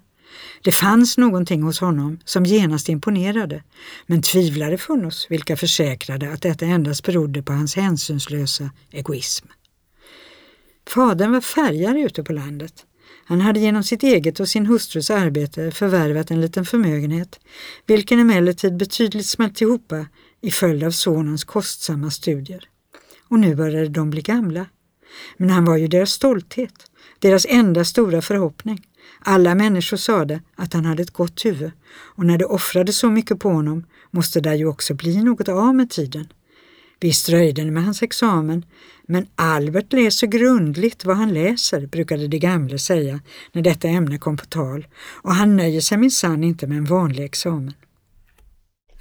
Det 0.62 0.72
fanns 0.72 1.18
någonting 1.18 1.62
hos 1.62 1.80
honom 1.80 2.18
som 2.24 2.44
genast 2.44 2.88
imponerade, 2.88 3.62
men 4.06 4.22
tvivlare 4.22 4.78
funnos 4.78 5.26
vilka 5.30 5.56
försäkrade 5.56 6.32
att 6.32 6.42
detta 6.42 6.66
endast 6.66 7.04
berodde 7.04 7.42
på 7.42 7.52
hans 7.52 7.76
hänsynslösa 7.76 8.70
egoism. 8.90 9.46
Fadern 10.88 11.32
var 11.32 11.40
färgare 11.40 12.00
ute 12.00 12.22
på 12.22 12.32
landet. 12.32 12.86
Han 13.24 13.40
hade 13.40 13.60
genom 13.60 13.84
sitt 13.84 14.02
eget 14.02 14.40
och 14.40 14.48
sin 14.48 14.66
hustrus 14.66 15.10
arbete 15.10 15.70
förvärvat 15.70 16.30
en 16.30 16.40
liten 16.40 16.64
förmögenhet, 16.64 17.40
vilken 17.86 18.18
emellertid 18.18 18.76
betydligt 18.76 19.26
smält 19.26 19.60
ihop 19.60 19.92
i 20.40 20.50
följd 20.50 20.84
av 20.84 20.90
sonens 20.90 21.44
kostsamma 21.44 22.10
studier. 22.10 22.68
Och 23.28 23.38
nu 23.38 23.54
började 23.54 23.88
de 23.88 24.10
bli 24.10 24.22
gamla. 24.22 24.66
Men 25.36 25.50
han 25.50 25.64
var 25.64 25.76
ju 25.76 25.88
deras 25.88 26.10
stolthet, 26.10 26.90
deras 27.18 27.46
enda 27.48 27.84
stora 27.84 28.22
förhoppning. 28.22 28.86
Alla 29.18 29.54
människor 29.54 29.96
sade 29.96 30.40
att 30.54 30.72
han 30.72 30.84
hade 30.84 31.02
ett 31.02 31.10
gott 31.10 31.44
huvud 31.44 31.70
och 31.90 32.26
när 32.26 32.38
det 32.38 32.44
offrade 32.44 32.92
så 32.92 33.10
mycket 33.10 33.38
på 33.38 33.48
honom 33.48 33.84
måste 34.10 34.40
det 34.40 34.56
ju 34.56 34.66
också 34.66 34.94
bli 34.94 35.22
något 35.22 35.48
av 35.48 35.74
med 35.74 35.90
tiden. 35.90 36.28
Visst 37.00 37.26
dröjde 37.26 37.64
det 37.64 37.70
med 37.70 37.84
hans 37.84 38.02
examen, 38.02 38.64
men 39.06 39.26
Albert 39.34 39.92
läser 39.92 40.26
grundligt 40.26 41.04
vad 41.04 41.16
han 41.16 41.34
läser, 41.34 41.86
brukade 41.86 42.28
de 42.28 42.38
gamle 42.38 42.78
säga 42.78 43.20
när 43.52 43.62
detta 43.62 43.88
ämne 43.88 44.18
kom 44.18 44.36
på 44.36 44.46
tal, 44.46 44.86
och 45.22 45.34
han 45.34 45.56
nöjer 45.56 45.80
sig 45.80 45.98
minsann 45.98 46.44
inte 46.44 46.66
med 46.66 46.78
en 46.78 46.84
vanlig 46.84 47.24
examen. 47.24 47.74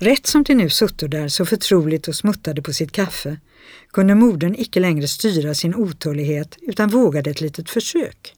Rätt 0.02 0.28
som 0.28 0.44
de 0.44 0.56
nu 0.56 0.70
sutto 0.70 1.08
där 1.08 1.28
så 1.28 1.46
förtroligt 1.46 2.08
och 2.08 2.16
smuttade 2.16 2.62
på 2.62 2.74
sitt 2.74 2.92
kaffe 2.92 3.38
kunde 3.94 4.16
modern 4.16 4.56
icke 4.58 4.80
längre 4.80 5.08
styra 5.08 5.54
sin 5.54 5.76
otålighet 5.76 6.58
utan 6.62 6.90
vågade 6.90 7.30
ett 7.30 7.42
litet 7.42 7.70
försök. 7.70 8.36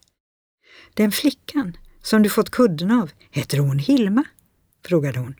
Den 0.93 1.11
flickan 1.11 1.77
som 2.01 2.23
du 2.23 2.29
fått 2.29 2.49
kudden 2.49 2.91
av, 2.91 3.11
heter 3.31 3.57
hon 3.57 3.79
Hilma? 3.79 4.23
frågade 4.85 5.19
hon. 5.19 5.35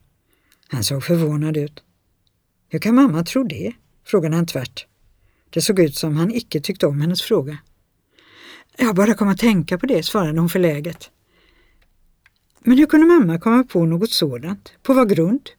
Han 0.68 0.84
såg 0.84 1.04
förvånad 1.04 1.58
ut. 1.58 1.84
Hur 2.70 2.80
kan 2.80 2.96
mamma 2.96 3.24
tro 3.24 3.44
det? 3.44 3.74
frågade 4.06 4.36
han 4.36 4.46
tvärt. 4.46 4.86
Det 5.50 5.62
såg 5.62 5.80
ut 5.80 5.96
som 5.96 6.18
han 6.18 6.32
icke 6.32 6.62
tyckte 6.62 6.88
om 6.88 7.02
hennes 7.02 7.22
fråga. 7.22 7.58
Jag 8.78 8.96
bara 8.96 9.14
kom 9.14 9.28
att 9.28 9.38
tänka 9.38 9.78
på 9.78 9.86
det, 9.86 10.04
svarade 10.04 10.40
hon 10.40 10.50
förläget. 10.50 11.10
Men 12.60 12.78
hur 12.78 12.86
kunde 12.86 13.08
mamma 13.08 13.40
komma 13.40 13.64
på 13.64 13.86
något 13.86 14.12
sådant? 14.12 14.74
På 14.84 14.94
vad 14.94 15.10
grund? 15.10 15.50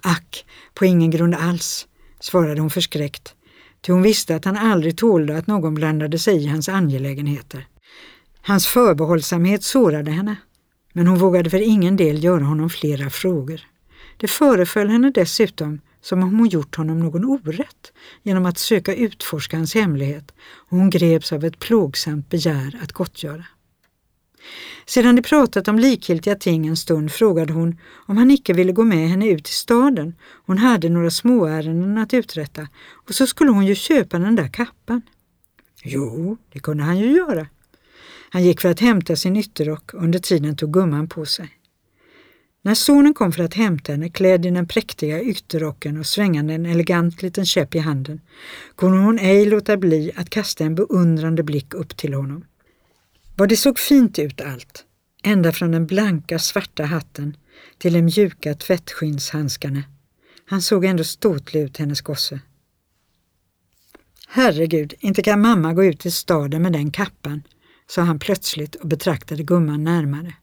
Ack, 0.00 0.44
på 0.74 0.84
ingen 0.84 1.10
grund 1.10 1.34
alls, 1.34 1.86
svarade 2.20 2.60
hon 2.60 2.70
förskräckt, 2.70 3.34
ty 3.80 3.92
hon 3.92 4.02
visste 4.02 4.36
att 4.36 4.44
han 4.44 4.56
aldrig 4.56 4.98
tålde 4.98 5.36
att 5.36 5.46
någon 5.46 5.74
blandade 5.74 6.18
sig 6.18 6.44
i 6.44 6.46
hans 6.46 6.68
angelägenheter. 6.68 7.66
Hans 8.46 8.66
förbehållsamhet 8.66 9.62
sårade 9.62 10.10
henne, 10.10 10.36
men 10.92 11.06
hon 11.06 11.18
vågade 11.18 11.50
för 11.50 11.60
ingen 11.60 11.96
del 11.96 12.24
göra 12.24 12.44
honom 12.44 12.70
flera 12.70 13.10
frågor. 13.10 13.60
Det 14.16 14.28
föreföll 14.28 14.88
henne 14.88 15.10
dessutom 15.10 15.80
som 16.00 16.22
om 16.22 16.38
hon 16.38 16.48
gjort 16.48 16.76
honom 16.76 17.00
någon 17.00 17.24
orätt 17.24 17.92
genom 18.22 18.46
att 18.46 18.58
söka 18.58 18.94
utforska 18.94 19.56
hans 19.56 19.74
hemlighet 19.74 20.32
och 20.38 20.78
hon 20.78 20.90
greps 20.90 21.32
av 21.32 21.44
ett 21.44 21.58
plågsamt 21.58 22.30
begär 22.30 22.80
att 22.82 22.92
gottgöra. 22.92 23.44
Sedan 24.86 25.16
de 25.16 25.22
pratat 25.22 25.68
om 25.68 25.78
likgiltiga 25.78 26.34
ting 26.34 26.66
en 26.66 26.76
stund 26.76 27.12
frågade 27.12 27.52
hon 27.52 27.78
om 28.06 28.16
han 28.16 28.30
icke 28.30 28.52
ville 28.52 28.72
gå 28.72 28.84
med 28.84 29.08
henne 29.08 29.28
ut 29.28 29.44
till 29.44 29.54
staden. 29.54 30.14
Hon 30.46 30.58
hade 30.58 30.88
några 30.88 31.10
småärenden 31.10 31.98
att 31.98 32.14
uträtta 32.14 32.68
och 32.92 33.14
så 33.14 33.26
skulle 33.26 33.50
hon 33.50 33.66
ju 33.66 33.74
köpa 33.74 34.18
den 34.18 34.36
där 34.36 34.48
kappan. 34.48 35.02
Jo, 35.84 36.36
det 36.52 36.58
kunde 36.58 36.84
han 36.84 36.98
ju 36.98 37.10
göra. 37.10 37.46
Han 38.34 38.44
gick 38.44 38.60
för 38.60 38.68
att 38.68 38.80
hämta 38.80 39.16
sin 39.16 39.36
ytterrock 39.36 39.94
under 39.94 40.18
tiden 40.18 40.56
tog 40.56 40.72
gumman 40.72 41.08
på 41.08 41.26
sig. 41.26 41.48
När 42.62 42.74
sonen 42.74 43.14
kom 43.14 43.32
för 43.32 43.42
att 43.42 43.54
hämta 43.54 43.92
henne 43.92 44.08
klädd 44.08 44.46
i 44.46 44.50
den 44.50 44.68
präktiga 44.68 45.22
ytterrocken 45.22 45.98
och 45.98 46.06
svängande 46.06 46.54
en 46.54 46.66
elegant 46.66 47.22
liten 47.22 47.46
käpp 47.46 47.74
i 47.74 47.78
handen 47.78 48.20
kunde 48.76 48.98
hon 48.98 49.18
ej 49.18 49.46
låta 49.46 49.76
bli 49.76 50.12
att 50.16 50.30
kasta 50.30 50.64
en 50.64 50.74
beundrande 50.74 51.42
blick 51.42 51.74
upp 51.74 51.96
till 51.96 52.14
honom. 52.14 52.44
Vad 53.36 53.48
det 53.48 53.56
såg 53.56 53.78
fint 53.78 54.18
ut 54.18 54.40
allt, 54.40 54.84
ända 55.22 55.52
från 55.52 55.70
den 55.70 55.86
blanka 55.86 56.38
svarta 56.38 56.84
hatten 56.84 57.36
till 57.78 57.92
de 57.92 58.02
mjuka 58.02 58.54
tvättskinshandskarna. 58.54 59.82
Han 60.46 60.62
såg 60.62 60.84
ändå 60.84 61.04
ståtlig 61.04 61.60
ut, 61.60 61.76
hennes 61.76 62.00
gosse. 62.00 62.40
Herregud, 64.28 64.94
inte 64.98 65.22
kan 65.22 65.40
mamma 65.40 65.72
gå 65.72 65.84
ut 65.84 66.06
i 66.06 66.10
staden 66.10 66.62
med 66.62 66.72
den 66.72 66.90
kappan, 66.90 67.42
sa 67.90 68.02
han 68.02 68.18
plötsligt 68.18 68.74
och 68.74 68.88
betraktade 68.88 69.42
gumman 69.42 69.84
närmare. 69.84 70.34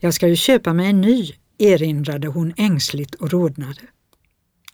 Jag 0.00 0.14
ska 0.14 0.28
ju 0.28 0.36
köpa 0.36 0.72
mig 0.72 0.86
en 0.86 1.00
ny, 1.00 1.32
erinrade 1.58 2.28
hon 2.28 2.54
ängsligt 2.56 3.14
och 3.14 3.30
rodnade. 3.30 3.80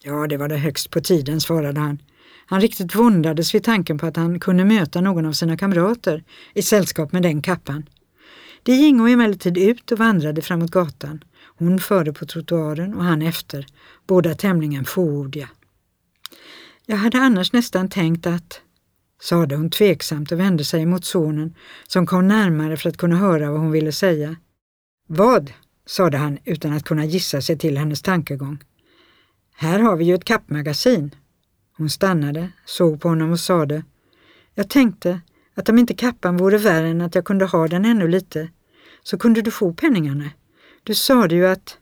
Ja, 0.03 0.27
det 0.27 0.37
var 0.37 0.49
det 0.49 0.57
högst 0.57 0.91
på 0.91 1.01
tiden, 1.01 1.41
svarade 1.41 1.81
han. 1.81 2.03
Han 2.47 2.61
riktigt 2.61 2.95
våndades 2.95 3.55
vid 3.55 3.65
tanken 3.65 3.99
på 3.99 4.07
att 4.07 4.17
han 4.17 4.41
kunde 4.41 4.65
möta 4.65 5.01
någon 5.01 5.27
av 5.27 5.33
sina 5.33 5.57
kamrater 5.57 6.25
i 6.55 6.63
sällskap 6.63 7.13
med 7.13 7.23
den 7.23 7.43
kappan. 7.43 7.89
De 8.63 8.73
gingo 8.73 9.07
emellertid 9.07 9.59
ut 9.59 9.93
och 9.93 9.99
vandrade 9.99 10.43
framåt 10.43 10.71
gatan, 10.71 11.25
hon 11.59 11.79
före 11.79 12.13
på 12.13 12.27
trottoaren 12.27 12.95
och 12.95 13.05
han 13.05 13.23
efter, 13.23 13.67
båda 14.07 14.35
tämligen 14.35 14.85
fåordiga. 14.85 15.49
Jag 16.87 16.97
hade 16.97 17.19
annars 17.19 17.53
nästan 17.53 17.89
tänkt 17.89 18.27
att, 18.27 18.61
sade 19.21 19.57
hon 19.57 19.71
tveksamt 19.71 20.33
och 20.33 20.41
vände 20.41 20.65
sig 20.65 20.87
mot 20.87 21.05
sonen 21.05 21.55
som 21.87 22.07
kom 22.07 22.29
närmare 22.29 22.77
för 22.77 22.89
att 22.89 22.97
kunna 22.97 23.17
höra 23.17 23.51
vad 23.51 23.61
hon 23.61 23.71
ville 23.71 23.93
säga. 23.93 24.37
Vad? 25.07 25.53
sade 25.87 26.17
han 26.17 26.39
utan 26.45 26.73
att 26.73 26.85
kunna 26.85 27.05
gissa 27.05 27.41
sig 27.41 27.59
till 27.59 27.79
hennes 27.79 28.03
tankegång. 28.03 28.59
Här 29.55 29.79
har 29.79 29.97
vi 29.97 30.05
ju 30.05 30.15
ett 30.15 30.25
kappmagasin. 30.25 31.15
Hon 31.77 31.91
stannade, 31.91 32.51
såg 32.65 33.01
på 33.01 33.09
honom 33.09 33.33
och 33.33 33.41
sade 33.41 33.85
Jag 34.55 34.69
tänkte 34.71 35.21
att 35.55 35.69
om 35.69 35.79
inte 35.79 35.95
kappan 35.95 36.37
vore 36.37 36.59
värre 36.59 36.89
än 36.89 37.01
att 37.01 37.15
jag 37.15 37.25
kunde 37.25 37.45
ha 37.45 37.69
den 37.69 37.85
ännu 37.85 38.09
lite, 38.09 38.49
så 39.03 39.19
kunde 39.19 39.43
du 39.43 39.51
få 39.51 39.73
penningarna. 39.73 40.31
Du 40.83 40.95
sade 40.95 41.35
ju 41.35 41.47
att 41.47 41.79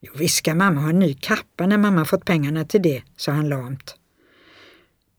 Jo, 0.00 0.12
visst 0.16 0.36
ska 0.36 0.54
mamma 0.54 0.80
ha 0.80 0.88
en 0.88 0.98
ny 0.98 1.14
kappa 1.14 1.66
när 1.66 1.78
mamma 1.78 2.04
fått 2.04 2.24
pengarna 2.24 2.64
till 2.64 2.82
det, 2.82 3.02
sa 3.16 3.32
han 3.32 3.48
lamt. 3.48 3.96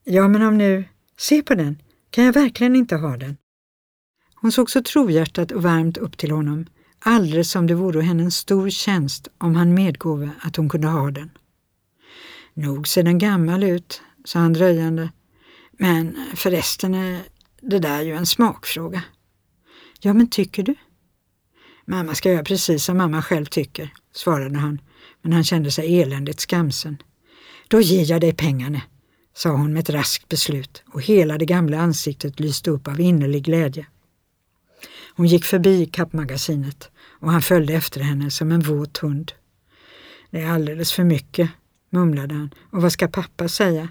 Ja, 0.04 0.28
men 0.28 0.42
om 0.42 0.58
nu, 0.58 0.84
se 1.20 1.42
på 1.42 1.56
den, 1.56 1.82
kan 2.10 2.24
jag 2.24 2.34
verkligen 2.34 2.76
inte 2.76 2.96
ha 2.96 3.18
den? 3.18 3.38
Hon 4.36 4.52
såg 4.52 4.72
så 4.72 4.82
trohjärtat 4.82 5.52
och 5.52 5.64
varmt 5.64 5.98
upp 5.98 6.18
till 6.18 6.32
honom, 6.32 6.66
alldeles 7.00 7.52
som 7.52 7.68
det 7.68 7.76
vore 7.76 8.02
henne 8.02 8.24
en 8.24 8.32
stor 8.32 8.70
tjänst 8.70 9.28
om 9.38 9.56
han 9.56 9.74
medgåve 9.74 10.30
att 10.42 10.56
hon 10.56 10.70
kunde 10.70 10.88
ha 10.88 11.12
den. 11.12 11.32
Nog 12.54 12.88
ser 12.88 13.04
den 13.04 13.18
gammal 13.18 13.64
ut, 13.64 14.02
sa 14.26 14.40
han 14.40 14.54
dröjande. 14.54 15.12
Men 15.72 16.18
förresten 16.36 16.94
är 16.94 17.22
det 17.62 17.80
där 17.80 18.02
ju 18.02 18.16
en 18.16 18.26
smakfråga. 18.26 19.04
Ja, 20.00 20.14
men 20.14 20.30
tycker 20.30 20.64
du? 20.64 20.76
Mamma 21.86 22.16
ska 22.16 22.32
göra 22.32 22.44
precis 22.44 22.84
som 22.84 22.98
mamma 22.98 23.22
själv 23.22 23.46
tycker, 23.46 23.94
svarade 24.14 24.60
han, 24.60 24.82
men 25.22 25.34
han 25.34 25.44
kände 25.44 25.72
sig 25.72 26.02
eländigt 26.02 26.40
skamsen. 26.40 26.98
Då 27.68 27.82
ger 27.82 28.12
jag 28.12 28.22
dig 28.22 28.34
pengarna, 28.34 28.82
sa 29.34 29.50
hon 29.50 29.74
med 29.74 29.80
ett 29.80 29.90
raskt 29.90 30.30
beslut 30.30 30.84
och 30.94 31.02
hela 31.02 31.38
det 31.38 31.46
gamla 31.46 31.80
ansiktet 31.80 32.40
lyste 32.40 32.72
upp 32.72 32.88
av 32.88 33.00
innerlig 33.00 33.44
glädje. 33.44 33.86
Hon 35.16 35.28
gick 35.28 35.46
förbi 35.46 35.86
kappmagasinet 35.86 36.92
och 37.20 37.32
han 37.32 37.42
följde 37.42 37.74
efter 37.74 38.02
henne 38.02 38.32
som 38.32 38.52
en 38.52 38.62
våt 38.62 38.98
hund. 38.98 39.32
Det 40.32 40.42
är 40.42 40.50
alldeles 40.50 40.94
för 40.94 41.04
mycket, 41.04 41.50
mumlade 41.90 42.34
han, 42.34 42.54
och 42.72 42.82
vad 42.82 42.92
ska 42.92 43.08
pappa 43.08 43.48
säga? 43.48 43.90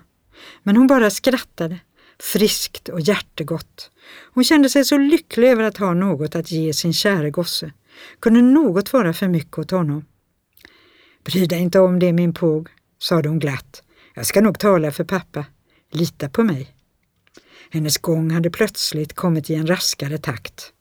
Men 0.62 0.76
hon 0.76 0.86
bara 0.86 1.10
skrattade, 1.10 1.78
friskt 2.20 2.88
och 2.88 3.00
hjärtegott. 3.00 3.90
Hon 4.32 4.44
kände 4.44 4.68
sig 4.68 4.84
så 4.84 4.98
lycklig 4.98 5.48
över 5.48 5.62
att 5.62 5.76
ha 5.76 5.94
något 5.94 6.36
att 6.36 6.50
ge 6.50 6.72
sin 6.72 6.92
käre 6.92 7.30
gosse. 7.30 7.72
Kunde 8.20 8.42
något 8.42 8.92
vara 8.92 9.12
för 9.12 9.28
mycket 9.28 9.58
åt 9.58 9.70
honom? 9.70 10.04
Bry 11.24 11.46
dig 11.46 11.60
inte 11.60 11.80
om 11.80 11.98
det 11.98 12.12
min 12.12 12.34
påg, 12.34 12.68
sade 12.98 13.28
hon 13.28 13.38
glatt. 13.38 13.82
Jag 14.18 14.26
ska 14.26 14.40
nog 14.40 14.58
tala 14.58 14.90
för 14.92 15.04
pappa. 15.04 15.44
Lita 15.92 16.28
på 16.28 16.44
mig. 16.44 16.74
Hennes 17.70 17.98
gång 17.98 18.30
hade 18.30 18.50
plötsligt 18.50 19.12
kommit 19.14 19.50
i 19.50 19.54
en 19.54 19.66
raskare 19.66 20.18
takt. 20.18 20.72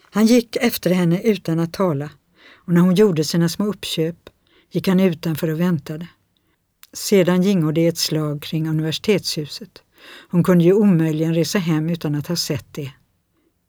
Han 0.00 0.26
gick 0.26 0.56
efter 0.56 0.90
henne 0.90 1.22
utan 1.22 1.58
att 1.58 1.72
tala 1.72 2.10
och 2.54 2.72
när 2.72 2.80
hon 2.80 2.94
gjorde 2.94 3.24
sina 3.24 3.48
små 3.48 3.66
uppköp 3.66 4.16
gick 4.70 4.88
han 4.88 5.00
utanför 5.00 5.48
och 5.48 5.60
väntade. 5.60 6.08
Sedan 6.92 7.42
gingo 7.42 7.72
det 7.72 7.86
ett 7.86 7.98
slag 7.98 8.42
kring 8.42 8.68
universitetshuset. 8.68 9.82
Hon 10.30 10.44
kunde 10.44 10.64
ju 10.64 10.72
omöjligen 10.72 11.34
resa 11.34 11.58
hem 11.58 11.90
utan 11.90 12.14
att 12.14 12.26
ha 12.26 12.36
sett 12.36 12.74
det. 12.74 12.92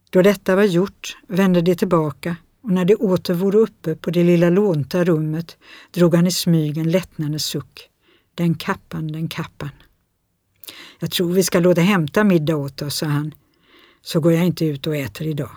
Då 0.10 0.22
detta 0.22 0.56
var 0.56 0.64
gjort 0.64 1.18
vände 1.28 1.62
de 1.62 1.76
tillbaka 1.76 2.36
och 2.62 2.72
när 2.72 2.86
de 2.86 2.96
åter 2.96 3.34
vore 3.34 3.58
uppe 3.58 3.96
på 3.96 4.12
det 4.12 4.24
lilla 4.24 4.50
lånta 4.50 5.04
rummet 5.04 5.58
drog 5.92 6.16
han 6.16 6.28
i 6.28 6.32
smyg 6.32 6.78
en 6.78 6.92
lättnadens 6.92 7.46
suck. 7.46 7.90
Den 8.36 8.56
kappan, 8.56 9.08
den 9.08 9.28
kappan. 9.28 9.70
Jag 11.00 11.12
tror 11.12 11.34
vi 11.34 11.44
ska 11.44 11.60
låta 11.60 11.82
hämta 11.82 12.24
middag 12.24 12.56
åt 12.56 12.82
oss, 12.82 12.96
sa 12.96 13.06
han, 13.06 13.34
så 14.02 14.20
går 14.20 14.34
jag 14.34 14.46
inte 14.46 14.66
ut 14.66 14.88
och 14.88 14.96
äter 14.96 15.28
idag. 15.28 15.52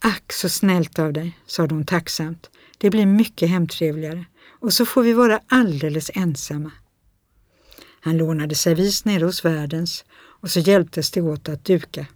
Ack 0.00 0.32
så 0.32 0.48
snällt 0.48 0.98
av 0.98 1.12
dig, 1.12 1.38
sade 1.46 1.74
hon 1.74 1.86
tacksamt. 1.86 2.50
Det 2.78 2.90
blir 2.90 3.06
mycket 3.06 3.48
hemtrevligare 3.48 4.24
och 4.60 4.72
så 4.72 4.86
får 4.86 5.02
vi 5.02 5.12
vara 5.12 5.40
alldeles 5.48 6.10
ensamma. 6.14 6.70
Han 8.00 8.16
lånade 8.16 8.54
servis 8.54 9.04
nere 9.04 9.24
hos 9.24 9.44
värdens 9.44 10.04
och 10.14 10.50
så 10.50 10.60
hjälptes 10.60 11.10
det 11.10 11.22
åt 11.22 11.48
att 11.48 11.64
duka. 11.64 12.06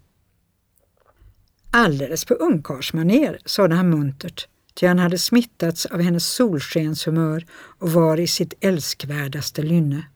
Alldeles 1.73 2.25
på 2.25 2.35
ungkarlsmanér, 2.35 3.39
sade 3.45 3.75
han 3.75 3.91
muntert, 3.91 4.49
ty 4.75 4.87
han 4.87 4.99
hade 4.99 5.19
smittats 5.19 5.87
av 5.87 6.01
hennes 6.01 6.27
solskenshumör 6.27 7.47
och 7.79 7.93
var 7.93 8.21
i 8.21 8.27
sitt 8.27 8.55
älskvärdaste 8.61 9.63
lynne. 9.63 10.07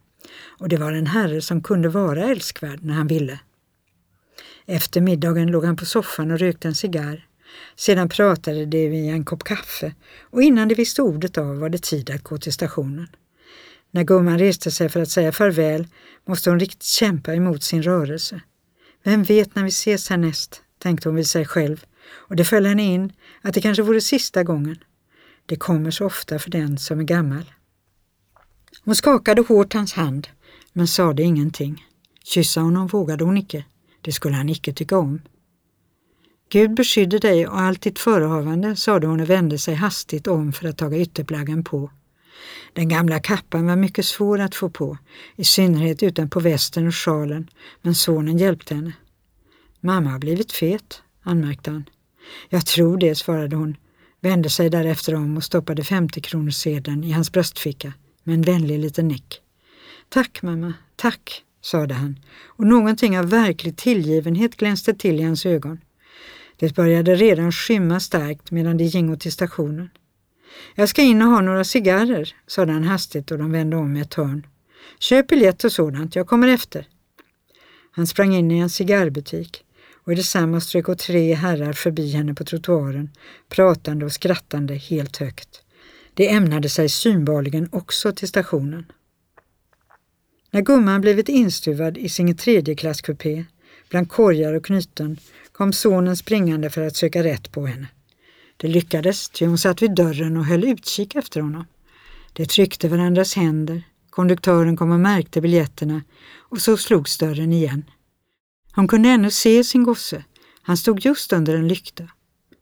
Och 0.58 0.68
det 0.68 0.76
var 0.76 0.92
en 0.92 1.06
herre 1.06 1.40
som 1.40 1.62
kunde 1.62 1.88
vara 1.88 2.24
älskvärd 2.24 2.82
när 2.82 2.94
han 2.94 3.06
ville. 3.06 3.40
Efter 4.66 5.00
middagen 5.00 5.46
låg 5.46 5.64
han 5.64 5.76
på 5.76 5.86
soffan 5.86 6.30
och 6.30 6.38
rökte 6.38 6.68
en 6.68 6.74
cigarr 6.74 7.26
sedan 7.76 8.08
pratade 8.08 8.66
de 8.66 8.88
vid 8.88 9.10
en 9.10 9.24
kopp 9.24 9.44
kaffe 9.44 9.94
och 10.30 10.42
innan 10.42 10.68
de 10.68 10.74
visste 10.74 11.02
ordet 11.02 11.38
av 11.38 11.58
var 11.58 11.68
det 11.68 11.82
tid 11.82 12.10
att 12.10 12.22
gå 12.22 12.38
till 12.38 12.52
stationen. 12.52 13.08
När 13.90 14.04
gumman 14.04 14.38
reste 14.38 14.70
sig 14.70 14.88
för 14.88 15.00
att 15.00 15.10
säga 15.10 15.32
farväl 15.32 15.86
måste 16.24 16.50
hon 16.50 16.60
riktigt 16.60 16.82
kämpa 16.82 17.34
emot 17.34 17.62
sin 17.62 17.82
rörelse. 17.82 18.40
Vem 19.02 19.22
vet 19.22 19.54
när 19.54 19.62
vi 19.62 19.68
ses 19.68 20.10
härnäst, 20.10 20.62
tänkte 20.78 21.08
hon 21.08 21.16
vid 21.16 21.26
sig 21.26 21.44
själv 21.44 21.84
och 22.08 22.36
det 22.36 22.44
föll 22.44 22.66
henne 22.66 22.82
in 22.82 23.12
att 23.42 23.54
det 23.54 23.60
kanske 23.60 23.82
vore 23.82 24.00
sista 24.00 24.42
gången. 24.42 24.76
Det 25.46 25.56
kommer 25.56 25.90
så 25.90 26.06
ofta 26.06 26.38
för 26.38 26.50
den 26.50 26.78
som 26.78 27.00
är 27.00 27.04
gammal. 27.04 27.52
Hon 28.84 28.94
skakade 28.94 29.42
hårt 29.42 29.74
hans 29.74 29.92
hand 29.92 30.28
men 30.72 30.88
sade 30.88 31.22
ingenting. 31.22 31.86
Kyssa 32.24 32.60
honom 32.60 32.86
vågade 32.86 33.24
hon 33.24 33.36
icke. 33.36 33.64
Det 34.00 34.12
skulle 34.12 34.36
han 34.36 34.48
icke 34.48 34.72
tycka 34.72 34.98
om. 34.98 35.20
Gud 36.48 36.74
beskydde 36.74 37.18
dig 37.18 37.46
och 37.46 37.60
allt 37.60 37.82
ditt 37.82 37.98
förehavande, 37.98 38.76
sade 38.76 39.06
hon 39.06 39.20
och 39.20 39.30
vände 39.30 39.58
sig 39.58 39.74
hastigt 39.74 40.26
om 40.26 40.52
för 40.52 40.68
att 40.68 40.78
taga 40.78 40.98
ytterplaggen 40.98 41.64
på. 41.64 41.90
Den 42.72 42.88
gamla 42.88 43.20
kappan 43.20 43.66
var 43.66 43.76
mycket 43.76 44.04
svår 44.04 44.38
att 44.38 44.54
få 44.54 44.70
på, 44.70 44.98
i 45.36 45.44
synnerhet 45.44 46.02
utanpå 46.02 46.40
västen 46.40 46.86
och 46.86 46.94
sjalen, 46.94 47.50
men 47.82 47.94
sonen 47.94 48.38
hjälpte 48.38 48.74
henne. 48.74 48.92
Mamma 49.86 50.10
har 50.10 50.18
blivit 50.18 50.52
fet, 50.52 51.02
anmärkte 51.22 51.70
han. 51.70 51.84
Jag 52.48 52.66
tror 52.66 52.98
det, 52.98 53.14
svarade 53.14 53.56
hon, 53.56 53.76
vände 54.20 54.50
sig 54.50 54.70
därefter 54.70 55.14
om 55.14 55.36
och 55.36 55.44
stoppade 55.44 55.84
50 55.84 56.20
kronorssedeln 56.20 57.04
i 57.04 57.12
hans 57.12 57.32
bröstficka 57.32 57.92
med 58.22 58.34
en 58.34 58.42
vänlig 58.42 58.78
liten 58.78 59.08
nick. 59.08 59.40
Tack 60.08 60.42
mamma, 60.42 60.74
tack, 60.96 61.42
sade 61.60 61.94
han 61.94 62.18
och 62.44 62.66
någonting 62.66 63.18
av 63.18 63.30
verklig 63.30 63.76
tillgivenhet 63.76 64.56
glänste 64.56 64.94
till 64.94 65.20
i 65.20 65.22
hans 65.22 65.46
ögon. 65.46 65.80
Det 66.56 66.74
började 66.74 67.14
redan 67.14 67.52
skymma 67.52 68.00
starkt 68.00 68.50
medan 68.50 68.76
de 68.76 68.84
gingo 68.84 69.16
till 69.16 69.32
stationen. 69.32 69.90
Jag 70.74 70.88
ska 70.88 71.02
in 71.02 71.22
och 71.22 71.28
ha 71.28 71.40
några 71.40 71.64
cigarrer, 71.64 72.34
sade 72.46 72.72
han 72.72 72.84
hastigt 72.84 73.30
och 73.30 73.38
de 73.38 73.52
vände 73.52 73.76
om 73.76 73.96
i 73.96 74.00
ett 74.00 74.14
hörn. 74.14 74.46
Köp 74.98 75.28
biljett 75.28 75.64
och 75.64 75.72
sådant, 75.72 76.16
jag 76.16 76.26
kommer 76.26 76.48
efter. 76.48 76.88
Han 77.90 78.06
sprang 78.06 78.34
in 78.34 78.50
i 78.50 78.58
en 78.58 78.70
cigarrbutik 78.70 79.62
och 80.06 80.12
i 80.12 80.14
detsamma 80.14 80.60
strök 80.60 80.98
tre 80.98 81.34
herrar 81.34 81.72
förbi 81.72 82.10
henne 82.10 82.34
på 82.34 82.44
trottoaren, 82.44 83.10
pratande 83.48 84.04
och 84.04 84.12
skrattande 84.12 84.74
helt 84.74 85.16
högt. 85.16 85.62
De 86.14 86.28
ämnade 86.28 86.68
sig 86.68 86.88
synbarligen 86.88 87.68
också 87.72 88.12
till 88.12 88.28
stationen. 88.28 88.86
När 90.50 90.60
gumman 90.60 91.00
blivit 91.00 91.28
instuvad 91.28 91.98
i 91.98 92.08
sin 92.08 92.36
tredjeklasskupé 92.36 93.44
bland 93.90 94.08
korgar 94.08 94.52
och 94.52 94.64
knyten 94.64 95.18
kom 95.52 95.72
sonen 95.72 96.16
springande 96.16 96.70
för 96.70 96.82
att 96.82 96.96
söka 96.96 97.24
rätt 97.24 97.52
på 97.52 97.66
henne. 97.66 97.86
Det 98.56 98.68
lyckades, 98.68 99.28
ty 99.28 99.46
hon 99.46 99.58
satt 99.58 99.82
vid 99.82 99.94
dörren 99.94 100.36
och 100.36 100.44
höll 100.44 100.64
utkik 100.64 101.14
efter 101.14 101.40
honom. 101.40 101.64
De 102.32 102.46
tryckte 102.46 102.88
varandras 102.88 103.36
händer, 103.36 103.82
konduktören 104.10 104.76
kom 104.76 104.90
och 104.90 105.00
märkte 105.00 105.40
biljetterna 105.40 106.02
och 106.38 106.60
så 106.60 106.76
slogs 106.76 107.18
dörren 107.18 107.52
igen. 107.52 107.84
Hon 108.76 108.88
kunde 108.88 109.08
ännu 109.08 109.30
se 109.30 109.64
sin 109.64 109.84
gosse. 109.84 110.24
Han 110.62 110.76
stod 110.76 111.04
just 111.04 111.32
under 111.32 111.54
en 111.54 111.68
lykta 111.68 112.08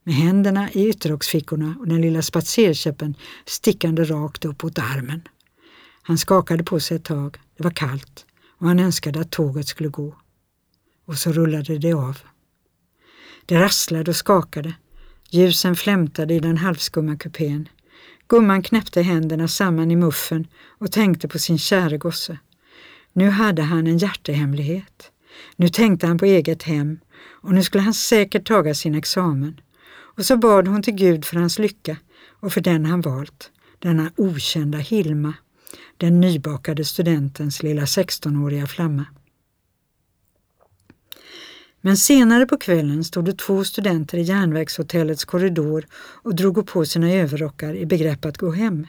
med 0.04 0.14
händerna 0.14 0.70
i 0.72 0.88
ytterrocksfickorna 0.88 1.76
och 1.78 1.88
den 1.88 2.00
lilla 2.00 2.22
spatserkäppen 2.22 3.14
stickande 3.46 4.04
rakt 4.04 4.44
upp 4.44 4.62
mot 4.62 4.78
armen. 4.78 5.22
Han 6.02 6.18
skakade 6.18 6.64
på 6.64 6.80
sig 6.80 6.96
ett 6.96 7.04
tag. 7.04 7.38
Det 7.56 7.64
var 7.64 7.70
kallt 7.70 8.26
och 8.58 8.68
han 8.68 8.78
önskade 8.78 9.20
att 9.20 9.30
tåget 9.30 9.68
skulle 9.68 9.88
gå. 9.88 10.16
Och 11.06 11.18
så 11.18 11.32
rullade 11.32 11.78
det 11.78 11.92
av. 11.92 12.18
Det 13.46 13.60
rasslade 13.60 14.10
och 14.10 14.16
skakade. 14.16 14.74
Ljusen 15.30 15.76
flämtade 15.76 16.34
i 16.34 16.40
den 16.40 16.58
halvskumma 16.58 17.16
kupén. 17.16 17.68
Gumman 18.28 18.62
knäppte 18.62 19.02
händerna 19.02 19.48
samman 19.48 19.90
i 19.90 19.96
muffen 19.96 20.46
och 20.78 20.92
tänkte 20.92 21.28
på 21.28 21.38
sin 21.38 21.58
käre 21.58 21.98
gosse. 21.98 22.38
Nu 23.12 23.30
hade 23.30 23.62
han 23.62 23.86
en 23.86 23.98
hjärtehemlighet. 23.98 25.10
Nu 25.56 25.68
tänkte 25.68 26.06
han 26.06 26.18
på 26.18 26.24
eget 26.24 26.62
hem 26.62 26.98
och 27.28 27.54
nu 27.54 27.62
skulle 27.62 27.82
han 27.82 27.94
säkert 27.94 28.46
taga 28.46 28.74
sin 28.74 28.94
examen. 28.94 29.60
Och 30.16 30.26
så 30.26 30.36
bad 30.36 30.68
hon 30.68 30.82
till 30.82 30.94
Gud 30.94 31.24
för 31.24 31.36
hans 31.36 31.58
lycka 31.58 31.96
och 32.40 32.52
för 32.52 32.60
den 32.60 32.86
han 32.86 33.00
valt, 33.00 33.50
denna 33.78 34.12
okända 34.16 34.78
Hilma, 34.78 35.34
den 35.96 36.20
nybakade 36.20 36.84
studentens 36.84 37.62
lilla 37.62 37.84
16-åriga 37.84 38.66
flamma. 38.66 39.04
Men 41.80 41.96
senare 41.96 42.46
på 42.46 42.56
kvällen 42.56 43.04
stod 43.04 43.24
det 43.24 43.38
två 43.38 43.64
studenter 43.64 44.18
i 44.18 44.22
järnvägshotellets 44.22 45.24
korridor 45.24 45.86
och 45.96 46.34
drog 46.34 46.66
på 46.66 46.84
sina 46.84 47.12
överrockar 47.12 47.74
i 47.74 47.86
begrepp 47.86 48.24
att 48.24 48.38
gå 48.38 48.50
hem. 48.50 48.86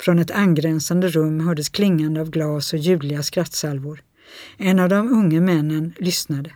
Från 0.00 0.18
ett 0.18 0.30
angränsande 0.30 1.08
rum 1.08 1.40
hördes 1.40 1.68
klingande 1.68 2.20
av 2.20 2.30
glas 2.30 2.72
och 2.72 2.78
ljudliga 2.78 3.22
skrattsalvor. 3.22 4.02
En 4.56 4.78
av 4.78 4.88
de 4.88 5.08
unga 5.08 5.40
männen 5.40 5.94
lyssnade. 5.98 6.50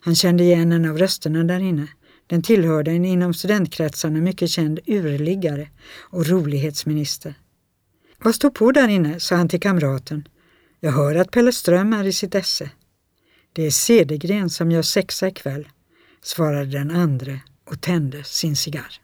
Han 0.00 0.14
kände 0.14 0.44
igen 0.44 0.72
en 0.72 0.90
av 0.90 0.98
rösterna 0.98 1.44
där 1.44 1.60
inne. 1.60 1.88
Den 2.26 2.42
tillhörde 2.42 2.90
en 2.90 3.04
inom 3.04 3.34
studentkretsarna 3.34 4.20
mycket 4.20 4.50
känd 4.50 4.80
urliggare 4.86 5.68
och 5.98 6.26
rolighetsminister. 6.26 7.34
Vad 8.18 8.34
står 8.34 8.50
på 8.50 8.72
där 8.72 8.88
inne? 8.88 9.20
sa 9.20 9.36
han 9.36 9.48
till 9.48 9.60
kamraten. 9.60 10.28
Jag 10.80 10.92
hör 10.92 11.14
att 11.14 11.30
Pelle 11.30 11.52
Ström 11.52 11.92
är 11.92 12.04
i 12.04 12.12
sitt 12.12 12.34
esse. 12.34 12.70
Det 13.52 13.62
är 13.62 13.70
Cedergren 13.70 14.50
som 14.50 14.70
gör 14.70 14.82
sexa 14.82 15.28
ikväll, 15.28 15.68
svarade 16.22 16.70
den 16.70 16.90
andre 16.90 17.40
och 17.70 17.80
tände 17.80 18.24
sin 18.24 18.56
cigarr. 18.56 19.00